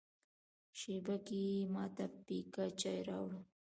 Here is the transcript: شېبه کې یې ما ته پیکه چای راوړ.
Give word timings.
شېبه 0.79 1.15
کې 1.25 1.37
یې 1.49 1.59
ما 1.73 1.85
ته 1.95 2.05
پیکه 2.25 2.65
چای 2.79 2.99
راوړ. 3.09 3.31